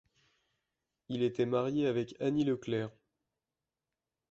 [1.09, 2.89] Il était marié avec Annie Leclerc.